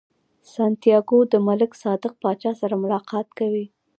سانتیاګو 0.53 1.19
د 1.31 1.33
ملک 1.47 1.71
صادق 1.83 2.13
پاچا 2.23 2.51
سره 2.61 2.75
ملاقات 2.83 3.27
کوي. 3.39 3.65